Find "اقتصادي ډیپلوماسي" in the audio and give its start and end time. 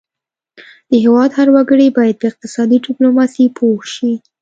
2.31-3.45